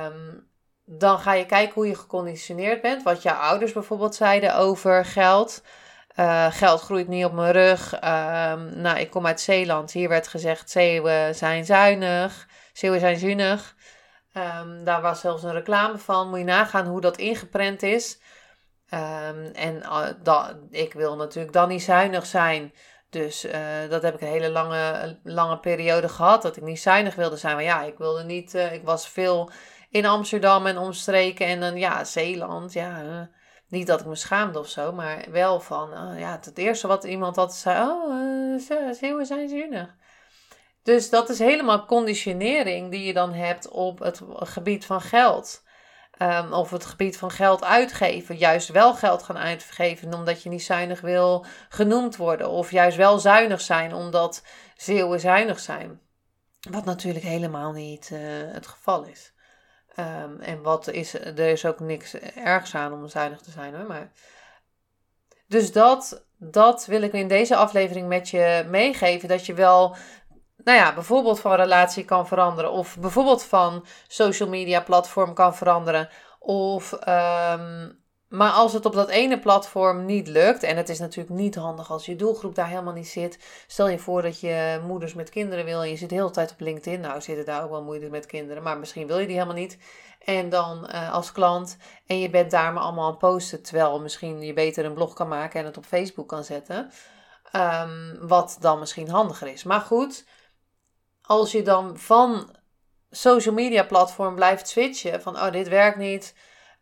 um, 0.05 0.47
dan 0.85 1.19
ga 1.19 1.33
je 1.33 1.45
kijken 1.45 1.73
hoe 1.73 1.87
je 1.87 1.95
geconditioneerd 1.95 2.81
bent. 2.81 3.03
Wat 3.03 3.21
jouw 3.21 3.35
ouders 3.35 3.71
bijvoorbeeld 3.71 4.15
zeiden 4.15 4.55
over 4.55 5.05
geld. 5.05 5.63
Uh, 6.15 6.51
geld 6.51 6.81
groeit 6.81 7.07
niet 7.07 7.25
op 7.25 7.33
mijn 7.33 7.51
rug. 7.51 7.93
Um, 7.93 8.81
nou, 8.81 8.99
ik 8.99 9.09
kom 9.09 9.25
uit 9.25 9.41
Zeeland. 9.41 9.91
Hier 9.91 10.09
werd 10.09 10.27
gezegd: 10.27 10.69
Zeeuwen 10.69 11.35
zijn 11.35 11.65
zuinig. 11.65 12.47
Zeeuwen 12.73 12.99
zijn 12.99 13.17
zuinig. 13.17 13.75
Um, 14.37 14.83
daar 14.83 15.01
was 15.01 15.19
zelfs 15.19 15.43
een 15.43 15.53
reclame 15.53 15.97
van. 15.97 16.29
Moet 16.29 16.39
je 16.39 16.45
nagaan 16.45 16.85
hoe 16.85 17.01
dat 17.01 17.17
ingeprent 17.17 17.83
is. 17.83 18.19
Um, 18.89 19.51
en 19.53 19.83
uh, 20.25 20.49
ik 20.69 20.93
wil 20.93 21.15
natuurlijk 21.15 21.53
dan 21.53 21.67
niet 21.67 21.83
zuinig 21.83 22.25
zijn. 22.25 22.73
Dus 23.09 23.45
uh, 23.45 23.53
dat 23.89 24.01
heb 24.01 24.13
ik 24.13 24.21
een 24.21 24.27
hele 24.27 24.49
lange, 24.49 25.19
lange 25.23 25.59
periode 25.59 26.09
gehad. 26.09 26.41
Dat 26.41 26.57
ik 26.57 26.63
niet 26.63 26.81
zuinig 26.81 27.15
wilde 27.15 27.37
zijn. 27.37 27.55
Maar 27.55 27.63
ja, 27.63 27.81
ik 27.81 27.97
wilde 27.97 28.23
niet. 28.23 28.53
Ik 28.53 28.81
was 28.83 29.07
veel 29.09 29.51
in 29.89 30.05
Amsterdam 30.05 30.65
en 30.65 30.77
omstreken. 30.77 31.45
En 31.45 31.59
dan 31.59 31.77
ja, 31.77 32.03
Zeeland. 32.03 32.73
Ja, 32.73 33.29
niet 33.73 33.87
dat 33.87 33.99
ik 33.99 34.05
me 34.05 34.15
schaamde 34.15 34.59
of 34.59 34.67
zo. 34.67 34.91
Maar 34.91 35.25
wel 35.31 35.59
van. 35.59 35.91
Oh, 35.91 36.19
ja, 36.19 36.39
het 36.41 36.57
eerste 36.57 36.87
wat 36.87 37.03
iemand 37.03 37.35
had 37.35 37.55
zei. 37.55 37.89
Oh, 37.89 38.59
Zeeuwen 38.91 39.25
zijn 39.25 39.49
zuinig. 39.49 39.95
Dus 40.83 41.09
dat 41.09 41.29
is 41.29 41.39
helemaal 41.39 41.85
conditionering 41.85 42.91
die 42.91 43.03
je 43.03 43.13
dan 43.13 43.33
hebt 43.33 43.69
op 43.69 43.99
het 43.99 44.21
gebied 44.33 44.85
van 44.85 45.01
geld. 45.01 45.63
Um, 46.21 46.53
of 46.53 46.69
het 46.69 46.85
gebied 46.85 47.17
van 47.17 47.31
geld 47.31 47.63
uitgeven. 47.63 48.37
Juist 48.37 48.67
wel 48.67 48.93
geld 48.93 49.23
gaan 49.23 49.37
uitgeven 49.37 50.13
omdat 50.13 50.43
je 50.43 50.49
niet 50.49 50.63
zuinig 50.63 51.01
wil 51.01 51.45
genoemd 51.69 52.15
worden. 52.15 52.49
Of 52.49 52.71
juist 52.71 52.97
wel 52.97 53.19
zuinig 53.19 53.61
zijn 53.61 53.93
omdat 53.93 54.43
Zeeuwen 54.75 55.19
zuinig 55.19 55.59
zijn. 55.59 55.99
Wat 56.69 56.85
natuurlijk 56.85 57.25
helemaal 57.25 57.71
niet 57.71 58.09
uh, 58.13 58.19
het 58.53 58.67
geval 58.67 59.03
is. 59.03 59.32
Um, 59.99 60.39
en 60.39 60.61
wat 60.61 60.87
is, 60.87 61.13
er 61.13 61.39
is 61.39 61.65
ook 61.65 61.79
niks 61.79 62.13
ergs 62.35 62.75
aan 62.75 62.93
om 62.93 63.07
zuinig 63.07 63.41
te 63.41 63.51
zijn 63.51 63.75
hoor. 63.75 63.85
Maar... 63.85 64.11
Dus 65.47 65.71
dat, 65.71 66.25
dat 66.37 66.85
wil 66.85 67.01
ik 67.01 67.13
in 67.13 67.27
deze 67.27 67.55
aflevering 67.55 68.07
met 68.07 68.29
je 68.29 68.65
meegeven. 68.69 69.27
Dat 69.27 69.45
je 69.45 69.53
wel 69.53 69.95
nou 70.63 70.77
ja, 70.77 70.93
bijvoorbeeld 70.93 71.39
van 71.39 71.55
relatie 71.55 72.05
kan 72.05 72.27
veranderen. 72.27 72.71
Of 72.71 72.97
bijvoorbeeld 72.99 73.43
van 73.43 73.85
social 74.07 74.49
media 74.49 74.81
platform 74.81 75.33
kan 75.33 75.55
veranderen. 75.55 76.09
Of, 76.39 76.91
um, 77.07 78.02
maar 78.33 78.51
als 78.51 78.73
het 78.73 78.85
op 78.85 78.93
dat 78.93 79.09
ene 79.09 79.39
platform 79.39 80.05
niet 80.05 80.27
lukt. 80.27 80.63
En 80.63 80.77
het 80.77 80.89
is 80.89 80.99
natuurlijk 80.99 81.35
niet 81.35 81.55
handig 81.55 81.91
als 81.91 82.05
je 82.05 82.15
doelgroep 82.15 82.55
daar 82.55 82.67
helemaal 82.67 82.93
niet 82.93 83.07
zit. 83.07 83.39
Stel 83.67 83.89
je 83.89 83.99
voor 83.99 84.21
dat 84.21 84.39
je 84.39 84.81
moeders 84.85 85.13
met 85.13 85.29
kinderen 85.29 85.65
wil. 85.65 85.81
En 85.81 85.89
je 85.89 85.95
zit 85.95 86.09
de 86.09 86.15
hele 86.15 86.31
tijd 86.31 86.51
op 86.51 86.59
LinkedIn. 86.59 86.99
Nou 86.99 87.21
zitten 87.21 87.45
daar 87.45 87.63
ook 87.63 87.69
wel 87.69 87.83
moeders 87.83 88.11
met 88.11 88.25
kinderen. 88.25 88.63
Maar 88.63 88.77
misschien 88.77 89.07
wil 89.07 89.17
je 89.19 89.25
die 89.25 89.35
helemaal 89.35 89.55
niet. 89.55 89.77
En 90.25 90.49
dan 90.49 90.89
uh, 90.91 91.13
als 91.13 91.31
klant. 91.31 91.77
En 92.05 92.19
je 92.19 92.29
bent 92.29 92.51
daar 92.51 92.73
maar 92.73 92.83
allemaal 92.83 93.11
aan 93.11 93.17
posten. 93.17 93.63
Terwijl 93.63 93.99
misschien 93.99 94.41
je 94.41 94.53
beter 94.53 94.85
een 94.85 94.93
blog 94.93 95.13
kan 95.13 95.27
maken 95.27 95.59
en 95.59 95.65
het 95.65 95.77
op 95.77 95.85
Facebook 95.85 96.27
kan 96.27 96.43
zetten. 96.43 96.91
Um, 97.55 98.27
wat 98.27 98.57
dan 98.59 98.79
misschien 98.79 99.09
handiger 99.09 99.47
is. 99.47 99.63
Maar 99.63 99.81
goed 99.81 100.25
als 101.21 101.51
je 101.51 101.61
dan 101.61 101.97
van 101.97 102.55
social 103.11 103.53
media 103.53 103.83
platform 103.83 104.35
blijft 104.35 104.67
switchen, 104.67 105.21
van 105.21 105.35
oh 105.35 105.51
dit 105.51 105.67
werkt 105.67 105.97
niet, 105.97 106.35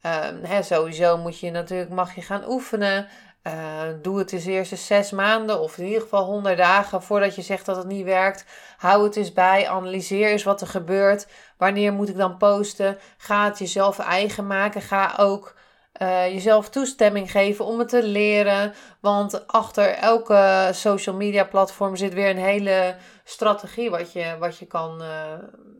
uh, 0.05 0.27
hè, 0.41 0.63
sowieso 0.63 1.17
moet 1.17 1.39
je 1.39 1.51
natuurlijk, 1.51 1.89
mag 1.89 2.15
je 2.15 2.21
gaan 2.21 2.49
oefenen. 2.49 3.07
Uh, 3.47 3.81
doe 4.01 4.19
het 4.19 4.31
eens 4.31 4.45
eerst 4.45 4.77
zes 4.77 5.11
maanden 5.11 5.59
of 5.59 5.77
in 5.77 5.85
ieder 5.85 6.01
geval 6.01 6.25
honderd 6.25 6.57
dagen 6.57 7.03
voordat 7.03 7.35
je 7.35 7.41
zegt 7.41 7.65
dat 7.65 7.75
het 7.75 7.87
niet 7.87 8.05
werkt. 8.05 8.45
Hou 8.77 9.03
het 9.03 9.15
eens 9.15 9.33
bij, 9.33 9.69
analyseer 9.69 10.29
eens 10.29 10.43
wat 10.43 10.61
er 10.61 10.67
gebeurt. 10.67 11.27
Wanneer 11.57 11.93
moet 11.93 12.09
ik 12.09 12.17
dan 12.17 12.37
posten? 12.37 12.97
Ga 13.17 13.45
het 13.45 13.59
jezelf 13.59 13.99
eigen 13.99 14.47
maken. 14.47 14.81
Ga 14.81 15.13
ook 15.17 15.53
uh, 16.01 16.27
jezelf 16.31 16.69
toestemming 16.69 17.31
geven 17.31 17.65
om 17.65 17.79
het 17.79 17.89
te 17.89 18.03
leren. 18.03 18.73
Want 18.99 19.47
achter 19.47 19.89
elke 19.89 20.69
social 20.71 21.15
media 21.15 21.43
platform 21.43 21.95
zit 21.95 22.13
weer 22.13 22.29
een 22.29 22.37
hele 22.37 22.95
strategie 23.23 23.89
wat 23.89 24.11
je, 24.13 24.35
wat 24.39 24.57
je 24.57 24.65
kan 24.65 25.01
uh, 25.01 25.09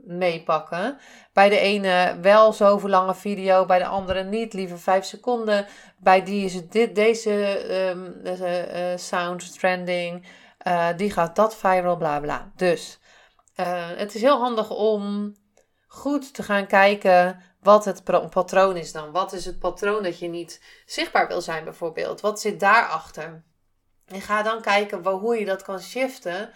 meepakken. 0.05 0.97
Bij 1.33 1.49
de 1.49 1.59
ene 1.59 2.17
wel 2.21 2.53
zoveel 2.53 2.89
lange 2.89 3.15
video, 3.15 3.65
bij 3.65 3.79
de 3.79 3.85
andere 3.85 4.23
niet, 4.23 4.53
liever 4.53 4.79
5 4.79 5.05
seconden. 5.05 5.65
Bij 5.97 6.23
die 6.23 6.45
is 6.45 6.53
het 6.53 6.71
dit, 6.71 6.95
deze 6.95 7.65
um, 7.89 8.97
sound 8.97 9.59
trending. 9.59 10.25
die 10.97 11.11
gaat 11.11 11.35
dat 11.35 11.55
viral, 11.55 11.97
bla 11.97 12.19
bla. 12.19 12.51
Dus 12.55 12.99
het 13.95 14.15
is 14.15 14.21
heel 14.21 14.39
handig 14.39 14.69
om 14.69 15.35
goed 15.87 16.33
te 16.33 16.43
gaan 16.43 16.67
kijken 16.67 17.41
wat 17.61 17.85
het 17.85 18.03
patroon 18.29 18.77
is 18.77 18.91
dan. 18.91 19.11
Wat 19.11 19.33
is 19.33 19.45
het 19.45 19.59
patroon 19.59 20.03
dat 20.03 20.19
je 20.19 20.27
niet 20.27 20.61
zichtbaar 20.85 21.27
wil 21.27 21.41
zijn, 21.41 21.63
bijvoorbeeld? 21.63 22.21
Wat 22.21 22.39
zit 22.41 22.59
daarachter? 22.59 23.43
En 24.05 24.21
ga 24.21 24.41
dan 24.41 24.61
kijken 24.61 25.05
hoe 25.05 25.39
je 25.39 25.45
dat 25.45 25.61
kan 25.61 25.79
shiften 25.79 26.53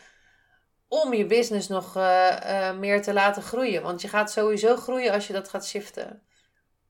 om 0.87 1.13
je 1.13 1.25
business 1.25 1.67
nog 1.67 1.97
uh, 1.97 2.37
uh, 2.45 2.77
meer 2.77 3.01
te 3.01 3.13
laten 3.13 3.43
groeien. 3.43 3.81
Want 3.81 4.01
je 4.01 4.07
gaat 4.07 4.31
sowieso 4.31 4.75
groeien 4.75 5.13
als 5.13 5.27
je 5.27 5.33
dat 5.33 5.49
gaat 5.49 5.65
shiften. 5.65 6.21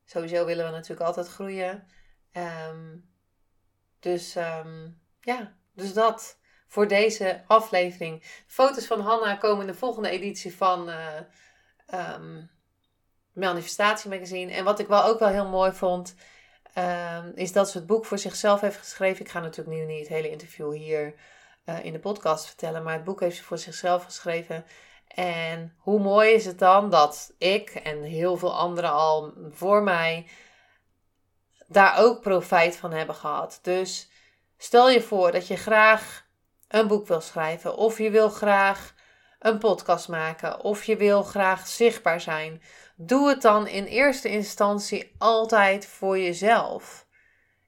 Sowieso 0.05 0.45
willen 0.45 0.65
we 0.65 0.71
natuurlijk 0.71 1.07
altijd 1.07 1.27
groeien. 1.27 1.87
Um, 2.67 3.09
dus 3.99 4.35
um, 4.35 5.01
ja, 5.19 5.55
dus 5.73 5.93
dat 5.93 6.39
voor 6.67 6.87
deze 6.87 7.43
aflevering. 7.47 8.43
Foto's 8.47 8.85
van 8.85 8.99
Hanna 8.99 9.35
komen 9.35 9.61
in 9.61 9.71
de 9.71 9.77
volgende 9.77 10.09
editie 10.09 10.55
van 10.55 10.89
uh, 10.89 11.19
um, 11.93 12.49
Manifestatie 13.35 14.09
Magazine. 14.09 14.51
En 14.51 14.63
wat 14.63 14.79
ik 14.79 14.87
wel 14.87 15.03
ook 15.03 15.19
wel 15.19 15.27
heel 15.27 15.47
mooi 15.47 15.71
vond, 15.71 16.15
um, 16.77 17.31
is 17.35 17.51
dat 17.51 17.69
ze 17.69 17.77
het 17.77 17.87
boek 17.87 18.05
voor 18.05 18.17
zichzelf 18.17 18.61
heeft 18.61 18.77
geschreven. 18.77 19.25
Ik 19.25 19.31
ga 19.31 19.39
natuurlijk 19.39 19.77
nu 19.77 19.85
niet 19.85 19.99
het 19.99 20.07
hele 20.07 20.29
interview 20.29 20.73
hier 20.73 21.13
uh, 21.65 21.85
in 21.85 21.93
de 21.93 21.99
podcast 21.99 22.45
vertellen, 22.45 22.83
maar 22.83 22.93
het 22.93 23.03
boek 23.03 23.19
heeft 23.19 23.37
ze 23.37 23.43
voor 23.43 23.57
zichzelf 23.57 24.03
geschreven. 24.03 24.65
En 25.07 25.75
hoe 25.77 25.99
mooi 25.99 26.33
is 26.33 26.45
het 26.45 26.59
dan 26.59 26.89
dat 26.89 27.33
ik 27.37 27.69
en 27.69 28.03
heel 28.03 28.37
veel 28.37 28.57
anderen 28.57 28.91
al 28.91 29.33
voor 29.49 29.83
mij 29.83 30.27
daar 31.67 31.97
ook 31.97 32.21
profijt 32.21 32.75
van 32.75 32.91
hebben 32.91 33.15
gehad. 33.15 33.59
Dus 33.61 34.09
stel 34.57 34.89
je 34.89 35.01
voor 35.01 35.31
dat 35.31 35.47
je 35.47 35.55
graag 35.55 36.25
een 36.67 36.87
boek 36.87 37.07
wil 37.07 37.21
schrijven, 37.21 37.75
of 37.75 37.97
je 37.97 38.09
wil 38.09 38.29
graag 38.29 38.93
een 39.39 39.57
podcast 39.57 40.07
maken, 40.07 40.59
of 40.59 40.83
je 40.83 40.95
wil 40.95 41.23
graag 41.23 41.67
zichtbaar 41.67 42.21
zijn. 42.21 42.61
Doe 42.97 43.29
het 43.29 43.41
dan 43.41 43.67
in 43.67 43.85
eerste 43.85 44.29
instantie 44.29 45.15
altijd 45.17 45.85
voor 45.85 46.19
jezelf. 46.19 47.05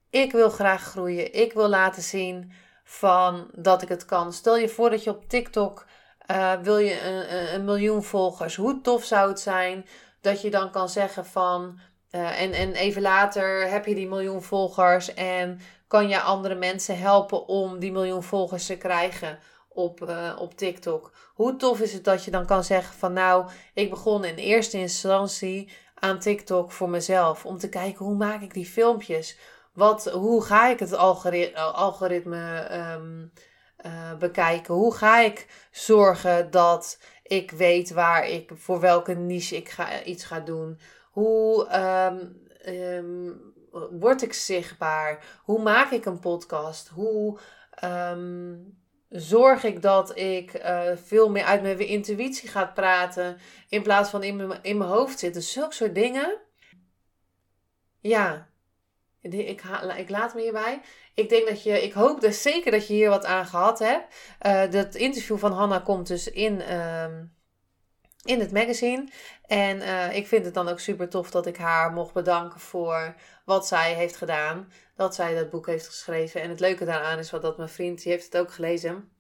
Ik 0.10 0.32
wil 0.32 0.50
graag 0.50 0.84
groeien. 0.84 1.34
Ik 1.34 1.54
wil 1.54 1.68
laten 1.68 2.02
zien 2.02 2.52
van 2.84 3.50
dat 3.54 3.82
ik 3.82 3.90
het 3.90 4.06
kan. 4.06 4.34
Stel 4.34 4.58
je 4.58 4.70
voor 4.70 4.90
dat 4.90 5.04
je 5.04 5.10
op 5.10 5.30
TikTok 5.30 5.86
uh, 6.32 6.54
wil 6.62 6.78
je 6.78 7.02
een, 7.02 7.54
een, 7.54 7.66
miljoen 7.66 8.04
volgers. 8.04 8.56
Hoe 8.56 8.82
tof 8.82 9.04
zou 9.04 9.30
het 9.30 9.40
zijn 9.40 9.86
dat 10.22 10.42
je 10.42 10.50
dan 10.50 10.72
kan 10.72 10.90
zeggen 10.90 11.26
van 11.26 11.80
uh, 12.12 12.42
en, 12.42 12.52
en 12.52 12.74
even 12.74 13.02
later 13.02 13.70
heb 13.70 13.86
je 13.86 13.96
die 13.96 14.08
miljoen 14.08 14.44
volgers 14.44 15.14
en 15.14 15.60
kan 15.88 16.10
je 16.10 16.20
andere 16.20 16.56
mensen 16.56 16.98
helpen 16.98 17.48
om 17.48 17.80
die 17.80 17.92
miljoen 17.92 18.24
volgers 18.24 18.66
te 18.66 18.78
krijgen 18.78 19.40
op, 19.78 20.02
uh, 20.02 20.36
op 20.40 20.58
TikTok. 20.58 21.12
Hoe 21.34 21.56
tof 21.56 21.80
is 21.80 21.94
het 21.94 22.04
dat 22.04 22.24
je 22.24 22.32
dan 22.32 22.46
kan 22.46 22.64
zeggen 22.64 22.96
van 22.96 23.14
nou, 23.14 23.50
ik 23.74 23.90
begon 23.90 24.26
in 24.26 24.36
eerste 24.36 24.78
instantie 24.78 25.70
aan 25.94 26.20
TikTok 26.20 26.72
voor 26.72 26.90
mezelf. 26.90 27.46
Om 27.46 27.58
te 27.58 27.70
kijken 27.70 28.06
hoe 28.06 28.16
maak 28.16 28.42
ik 28.42 28.54
die 28.54 28.66
filmpjes. 28.66 29.38
Wat, 29.74 30.12
hoe 30.12 30.44
ga 30.44 30.70
ik 30.70 30.80
het 30.80 30.94
algoritme, 30.94 31.60
algoritme 31.60 32.68
um, 32.96 33.32
uh, 33.86 34.18
bekijken? 34.18 34.74
Hoe 34.74 34.94
ga 34.94 35.20
ik 35.20 35.68
zorgen 35.72 36.52
dat 36.52 37.00
ik 37.24 37.52
weet 37.52 37.92
waar 37.92 38.28
ik, 38.28 38.52
voor 38.56 38.80
welke 38.80 39.14
niche 39.14 39.56
ik 39.56 39.70
ga, 39.70 40.04
iets 40.04 40.24
ga 40.24 40.40
doen? 40.40 40.80
Hoe 41.12 41.76
um, 41.76 42.42
um, 42.74 43.54
word 44.00 44.22
ik 44.22 44.34
zichtbaar? 44.34 45.26
Hoe 45.44 45.62
maak 45.62 45.92
ik 45.92 46.06
een 46.06 46.20
podcast? 46.20 46.88
Hoe 46.88 47.40
zorg 49.10 49.64
ik 49.64 49.82
dat 49.82 50.18
ik 50.18 50.54
uh, 50.54 50.82
veel 50.96 51.30
meer 51.30 51.44
uit 51.44 51.62
mijn 51.62 51.80
intuïtie 51.80 52.50
ga 52.50 52.66
praten 52.66 53.38
in 53.70 53.82
plaats 53.82 54.10
van 54.10 54.24
in 54.24 54.36
mijn, 54.36 54.60
in 54.62 54.78
mijn 54.78 54.90
hoofd 54.90 55.20
zitten. 55.20 55.42
Zulke 55.42 55.74
soort 55.74 55.96
dingen. 55.96 56.38
Ja, 58.00 58.50
ik, 59.22 59.34
ik 59.98 60.10
laat 60.10 60.36
me 60.36 60.42
hierbij. 60.42 60.82
Ik 61.14 61.30
denk 61.30 61.48
dat 61.48 61.64
je, 61.64 61.84
ik 61.84 61.94
hoop 61.94 62.22
dus 62.22 62.42
zeker 62.42 62.72
dat 62.72 62.88
je 62.88 62.94
hier 62.94 63.10
wat 63.10 63.26
aan 63.26 63.46
gehad 63.46 63.80
hebt. 63.80 64.16
Uh, 64.46 64.72
dat 64.72 64.96
interview 64.96 65.38
van 65.38 65.52
Hanna 65.52 65.80
komt 65.80 66.08
dus 66.08 66.32
in, 66.32 66.62
ehm, 66.62 67.26
in 68.24 68.40
het 68.40 68.52
magazine. 68.52 69.08
En 69.46 69.78
uh, 69.78 70.16
ik 70.16 70.28
vind 70.28 70.46
het 70.46 70.54
dan 70.54 70.68
ook 70.68 70.80
super 70.80 71.10
tof 71.10 71.32
dat 71.32 71.46
ik 71.46 71.58
haar 71.58 71.92
mocht 71.92 72.14
bedanken 72.14 72.60
voor 72.60 73.16
wat 73.46 73.68
zij 73.68 73.94
heeft 73.94 74.16
gedaan. 74.16 74.72
Dat 74.96 75.16
zij 75.16 75.36
dat 75.36 75.50
boek 75.50 75.66
heeft 75.66 75.88
geschreven. 75.88 76.42
En 76.42 76.50
het 76.50 76.60
leuke 76.60 76.86
daaraan 76.86 77.20
is 77.20 77.32
wat 77.32 77.42
dat 77.42 77.58
mijn 77.58 77.70
vriend, 77.70 78.04
die 78.04 78.12
heeft 78.12 78.26
het 78.26 78.38
ook 78.38 78.52
gelezen. 78.52 79.12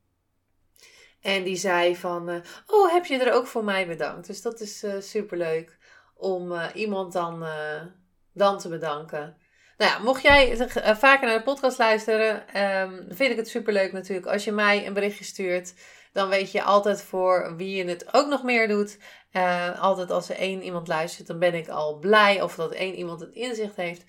En 1.21 1.43
die 1.43 1.55
zei 1.55 1.95
van, 1.95 2.29
uh, 2.29 2.35
oh 2.67 2.91
heb 2.91 3.05
je 3.05 3.17
er 3.17 3.33
ook 3.33 3.47
voor 3.47 3.63
mij 3.63 3.87
bedankt. 3.87 4.27
Dus 4.27 4.41
dat 4.41 4.59
is 4.59 4.85
super 4.99 5.37
leuk 5.37 5.77
om 6.15 6.53
iemand 6.73 7.13
dan, 7.13 7.45
dan 8.33 8.57
te 8.57 8.69
bedanken. 8.69 9.37
Nou 9.77 9.91
ja, 9.91 9.99
mocht 9.99 10.21
jij 10.21 10.69
vaker 10.97 11.27
naar 11.27 11.37
de 11.37 11.43
podcast 11.43 11.77
luisteren, 11.77 12.61
um, 12.61 13.05
vind 13.09 13.31
ik 13.31 13.37
het 13.37 13.49
superleuk 13.49 13.91
natuurlijk. 13.91 14.27
Als 14.27 14.43
je 14.43 14.51
mij 14.51 14.87
een 14.87 14.93
berichtje 14.93 15.23
stuurt, 15.23 15.73
dan 16.13 16.29
weet 16.29 16.51
je 16.51 16.63
altijd 16.63 17.01
voor 17.01 17.55
wie 17.55 17.75
je 17.75 17.85
het 17.85 18.13
ook 18.13 18.27
nog 18.27 18.43
meer 18.43 18.67
doet. 18.67 18.97
Uh, 19.31 19.81
altijd 19.81 20.11
als 20.11 20.29
er 20.29 20.35
één 20.35 20.61
iemand 20.61 20.87
luistert, 20.87 21.27
dan 21.27 21.39
ben 21.39 21.53
ik 21.53 21.67
al 21.67 21.97
blij. 21.97 22.41
Of 22.41 22.55
dat 22.55 22.71
één 22.71 22.95
iemand 22.95 23.19
het 23.19 23.33
inzicht 23.33 23.75
heeft, 23.75 24.03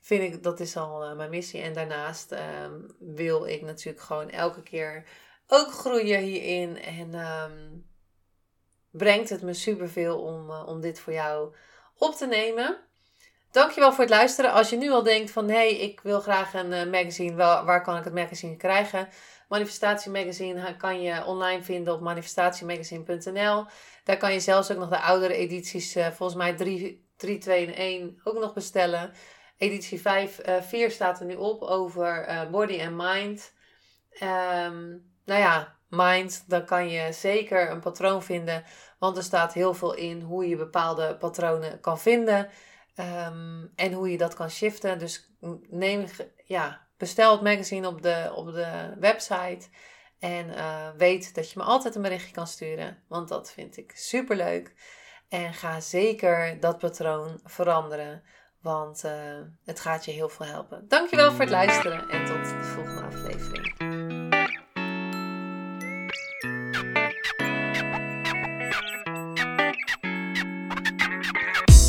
vind 0.00 0.22
ik 0.22 0.42
dat 0.42 0.60
is 0.60 0.76
al 0.76 1.04
uh, 1.04 1.16
mijn 1.16 1.30
missie. 1.30 1.60
En 1.60 1.72
daarnaast 1.72 2.32
um, 2.32 2.94
wil 2.98 3.46
ik 3.46 3.62
natuurlijk 3.62 4.04
gewoon 4.04 4.30
elke 4.30 4.62
keer 4.62 5.04
ook 5.46 5.72
groeien 5.72 6.20
hierin. 6.20 6.78
En 6.78 7.14
um, 7.14 7.86
brengt 8.90 9.30
het 9.30 9.42
me 9.42 9.54
superveel 9.54 10.20
om, 10.20 10.50
om 10.50 10.80
dit 10.80 11.00
voor 11.00 11.12
jou 11.12 11.54
op 11.98 12.14
te 12.14 12.26
nemen. 12.26 12.78
Dankjewel 13.50 13.92
voor 13.92 14.04
het 14.04 14.12
luisteren. 14.12 14.52
Als 14.52 14.70
je 14.70 14.76
nu 14.76 14.90
al 14.90 15.02
denkt 15.02 15.30
van 15.30 15.48
hé, 15.48 15.54
hey, 15.54 15.76
ik 15.76 16.00
wil 16.00 16.20
graag 16.20 16.54
een 16.54 16.90
magazine, 16.90 17.34
waar 17.34 17.82
kan 17.82 17.96
ik 17.96 18.04
het 18.04 18.14
magazine 18.14 18.56
krijgen? 18.56 19.08
Manifestatie 19.48 20.10
Magazine 20.10 20.76
kan 20.76 21.02
je 21.02 21.24
online 21.24 21.62
vinden 21.62 21.94
op 21.94 22.00
manifestatiemagazine.nl. 22.00 23.66
Daar 24.04 24.16
kan 24.16 24.32
je 24.32 24.40
zelfs 24.40 24.70
ook 24.70 24.78
nog 24.78 24.88
de 24.88 25.00
oudere 25.00 25.34
edities, 25.34 25.96
uh, 25.96 26.06
volgens 26.06 26.38
mij 26.38 26.54
3, 26.54 27.08
3, 27.16 27.38
2 27.38 27.66
en 27.66 27.74
1, 27.74 28.20
ook 28.24 28.38
nog 28.38 28.52
bestellen. 28.52 29.12
Editie 29.56 30.00
5, 30.00 30.48
uh, 30.48 30.62
4 30.62 30.90
staat 30.90 31.20
er 31.20 31.26
nu 31.26 31.34
op 31.34 31.62
over 31.62 32.28
uh, 32.28 32.50
body 32.50 32.78
en 32.78 32.96
mind. 32.96 33.52
Um, 34.14 35.12
nou 35.24 35.40
ja, 35.40 35.76
mind, 35.88 36.44
dan 36.46 36.64
kan 36.64 36.88
je 36.88 37.12
zeker 37.12 37.70
een 37.70 37.80
patroon 37.80 38.22
vinden, 38.22 38.64
want 38.98 39.16
er 39.16 39.22
staat 39.22 39.52
heel 39.52 39.74
veel 39.74 39.94
in 39.94 40.20
hoe 40.20 40.48
je 40.48 40.56
bepaalde 40.56 41.16
patronen 41.16 41.80
kan 41.80 41.98
vinden. 41.98 42.48
Um, 42.96 43.72
en 43.76 43.92
hoe 43.92 44.10
je 44.10 44.18
dat 44.18 44.34
kan 44.34 44.50
shiften. 44.50 44.98
Dus 44.98 45.30
neem, 45.68 46.06
ja, 46.44 46.83
bestel 46.96 47.32
het 47.32 47.42
magazine 47.42 47.88
op 47.88 48.02
de, 48.02 48.32
op 48.34 48.52
de 48.52 48.94
website. 48.98 49.68
En 50.18 50.46
uh, 50.46 50.88
weet 50.96 51.34
dat 51.34 51.50
je 51.50 51.58
me 51.58 51.64
altijd 51.64 51.94
een 51.94 52.02
berichtje 52.02 52.32
kan 52.32 52.46
sturen. 52.46 53.02
Want 53.08 53.28
dat 53.28 53.52
vind 53.52 53.76
ik 53.76 53.92
super 53.94 54.36
leuk. 54.36 54.74
En 55.28 55.54
ga 55.54 55.80
zeker 55.80 56.60
dat 56.60 56.78
patroon 56.78 57.40
veranderen. 57.44 58.22
Want 58.60 59.04
uh, 59.04 59.12
het 59.64 59.80
gaat 59.80 60.04
je 60.04 60.10
heel 60.10 60.28
veel 60.28 60.46
helpen. 60.46 60.88
Dankjewel 60.88 61.30
voor 61.30 61.40
het 61.40 61.50
luisteren. 61.50 62.08
En 62.08 62.24
tot 62.24 62.44
de 62.44 62.62
volgende 62.62 63.02
aflevering. 63.02 63.83